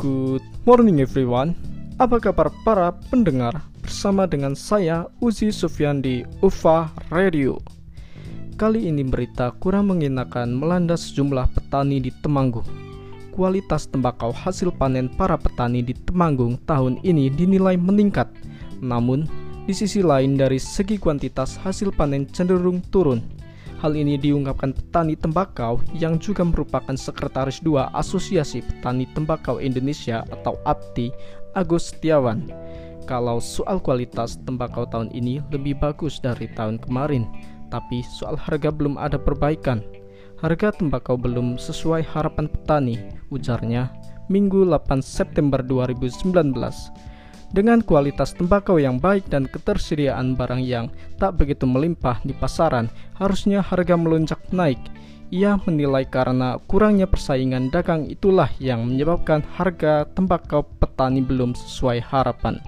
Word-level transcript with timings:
Good 0.00 0.40
morning 0.64 1.04
everyone. 1.04 1.52
Apa 2.00 2.16
kabar 2.16 2.48
para 2.64 2.88
pendengar? 3.12 3.60
Bersama 3.84 4.24
dengan 4.24 4.56
saya 4.56 5.04
Uzi 5.20 5.52
Sufyan 5.52 6.00
di 6.00 6.24
UFA 6.40 6.88
Radio. 7.12 7.60
Kali 8.56 8.88
ini 8.88 9.04
berita 9.04 9.52
kurang 9.60 9.92
mengenakan 9.92 10.56
melanda 10.56 10.96
sejumlah 10.96 11.52
petani 11.52 12.00
di 12.00 12.08
Temanggung. 12.24 12.64
Kualitas 13.36 13.92
tembakau 13.92 14.32
hasil 14.32 14.72
panen 14.72 15.12
para 15.12 15.36
petani 15.36 15.84
di 15.84 15.92
Temanggung 15.92 16.56
tahun 16.64 16.96
ini 17.04 17.28
dinilai 17.28 17.76
meningkat. 17.76 18.32
Namun, 18.80 19.28
di 19.68 19.76
sisi 19.76 20.00
lain 20.00 20.40
dari 20.40 20.56
segi 20.56 20.96
kuantitas 20.96 21.60
hasil 21.60 21.92
panen 21.92 22.24
cenderung 22.24 22.80
turun 22.88 23.20
Hal 23.80 23.96
ini 23.96 24.20
diungkapkan 24.20 24.76
petani 24.76 25.16
tembakau 25.16 25.80
yang 25.96 26.20
juga 26.20 26.44
merupakan 26.44 26.92
sekretaris 26.92 27.64
dua 27.64 27.88
Asosiasi 27.96 28.60
Petani 28.60 29.08
Tembakau 29.16 29.56
Indonesia 29.56 30.20
atau 30.28 30.60
APTI, 30.68 31.08
Agus 31.56 31.88
Setiawan. 31.88 32.44
Kalau 33.08 33.40
soal 33.40 33.80
kualitas 33.80 34.36
tembakau 34.44 34.84
tahun 34.84 35.08
ini 35.16 35.40
lebih 35.48 35.80
bagus 35.80 36.20
dari 36.20 36.44
tahun 36.52 36.76
kemarin, 36.84 37.24
tapi 37.72 38.04
soal 38.04 38.36
harga 38.36 38.68
belum 38.68 39.00
ada 39.00 39.16
perbaikan. 39.16 39.80
Harga 40.44 40.76
tembakau 40.76 41.16
belum 41.16 41.56
sesuai 41.56 42.04
harapan 42.04 42.52
petani, 42.52 43.00
ujarnya 43.32 43.88
Minggu 44.28 44.60
8 44.68 45.00
September 45.00 45.64
2019. 45.64 46.36
Dengan 47.50 47.82
kualitas 47.82 48.30
tembakau 48.30 48.78
yang 48.78 49.02
baik 49.02 49.26
dan 49.26 49.50
ketersediaan 49.50 50.38
barang 50.38 50.62
yang 50.62 50.86
tak 51.18 51.34
begitu 51.34 51.66
melimpah 51.66 52.22
di 52.22 52.30
pasaran, 52.30 52.86
harusnya 53.18 53.58
harga 53.58 53.98
melonjak 53.98 54.38
naik. 54.54 54.78
Ia 55.34 55.58
menilai 55.66 56.06
karena 56.06 56.62
kurangnya 56.70 57.10
persaingan 57.10 57.74
dagang 57.74 58.06
itulah 58.06 58.50
yang 58.62 58.86
menyebabkan 58.86 59.42
harga 59.58 60.06
tembakau 60.14 60.62
petani 60.78 61.26
belum 61.26 61.58
sesuai 61.58 62.06
harapan. 62.06 62.62